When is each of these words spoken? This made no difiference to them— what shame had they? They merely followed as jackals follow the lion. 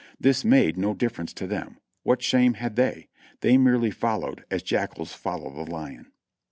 This 0.19 0.43
made 0.43 0.77
no 0.77 0.95
difiference 0.95 1.31
to 1.35 1.45
them— 1.45 1.77
what 2.01 2.23
shame 2.23 2.55
had 2.55 2.75
they? 2.75 3.07
They 3.41 3.55
merely 3.55 3.91
followed 3.91 4.43
as 4.49 4.63
jackals 4.63 5.13
follow 5.13 5.53
the 5.53 5.71
lion. 5.71 6.11